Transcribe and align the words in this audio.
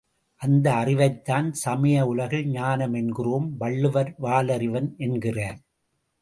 அந்த 0.41 0.73
அறிவைத்தான் 0.73 1.51
சமய 1.51 2.05
உலகில் 2.05 2.47
ஞானம் 2.47 2.93
என்கிறோம் 2.93 3.57
வள்ளுவர் 3.57 4.11
வாலறிவன் 4.21 4.89
என்கிறார். 4.97 5.59